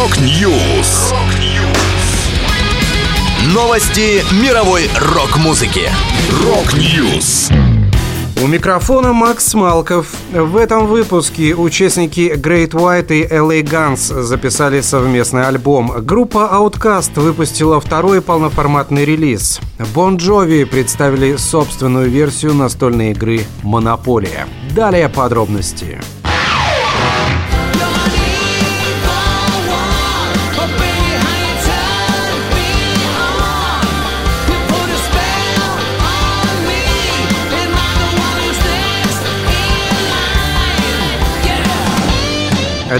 [0.00, 1.12] Rock News.
[3.52, 5.90] Новости мировой рок-музыки.
[6.42, 7.50] Rock News.
[8.42, 10.06] У микрофона Макс Малков.
[10.32, 15.92] В этом выпуске участники Great White и LA Guns записали совместный альбом.
[15.98, 19.60] Группа Outcast выпустила второй полноформатный релиз.
[19.94, 24.46] Bon Jovi представили собственную версию настольной игры «Монополия».
[24.74, 26.00] Далее подробности.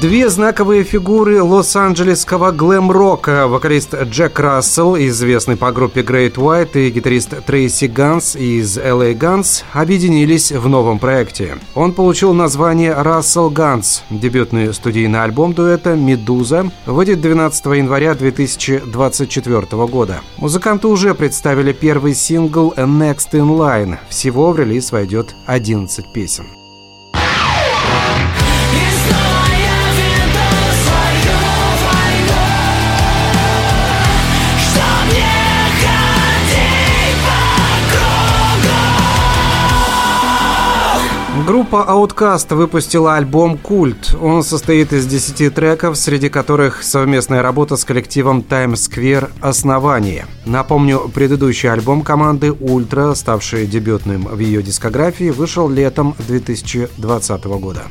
[0.00, 3.48] Две знаковые фигуры лос-анджелесского глэм-рока.
[3.48, 9.64] Вокалист Джек Рассел, известный по группе Great White, и гитарист Трейси Ганс из LA Guns
[9.72, 11.58] объединились в новом проекте.
[11.74, 14.04] Он получил название Рассел Ганс.
[14.08, 20.20] Дебютный студийный альбом дуэта «Медуза» выйдет 12 января 2024 года.
[20.36, 23.98] Музыканты уже представили первый сингл «Next in Line».
[24.08, 26.61] Всего в релиз войдет 11 песен.
[41.46, 44.14] Группа Outcast выпустила альбом «Культ».
[44.20, 50.26] Он состоит из 10 треков, среди которых совместная работа с коллективом Times Square «Основание».
[50.46, 57.82] Напомню, предыдущий альбом команды «Ультра», ставший дебютным в ее дискографии, вышел летом 2020 года.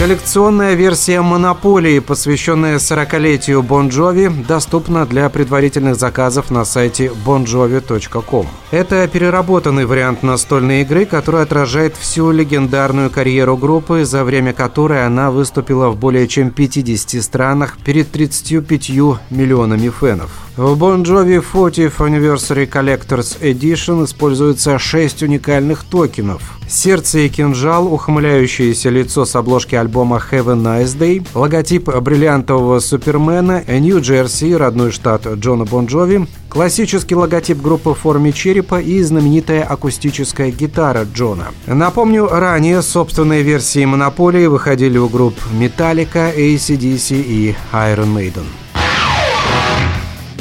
[0.00, 8.46] Коллекционная версия «Монополии», посвященная 40-летию Бон Джови, доступна для предварительных заказов на сайте bonjovi.com.
[8.70, 15.30] Это переработанный вариант настольной игры, который отражает всю легендарную карьеру группы, за время которой она
[15.30, 18.88] выступила в более чем 50 странах перед 35
[19.28, 20.30] миллионами фенов.
[20.56, 26.42] В Bon Jovi 40th Anniversary Collector's Edition используется 6 уникальных токенов.
[26.68, 33.62] Сердце и кинжал, ухмыляющееся лицо с обложки альбома Have a Nice Day, логотип бриллиантового Супермена,
[33.66, 40.50] Нью-Джерси, родной штат Джона Бон Джови, классический логотип группы в форме черепа и знаменитая акустическая
[40.50, 41.46] гитара Джона.
[41.66, 48.44] Напомню, ранее собственные версии Монополии выходили у групп Metallica, ACDC и Iron Maiden.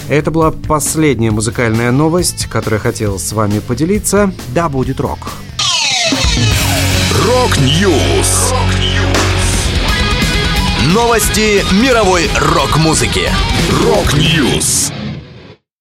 [0.10, 4.34] Это была последняя музыкальная новость, которую хотел с вами поделиться.
[4.56, 5.20] Да будет рок!
[7.28, 8.52] Рок-Ньюс!
[10.88, 13.30] Новости мировой рок-музыки.
[13.84, 14.92] Рок-Ньюс!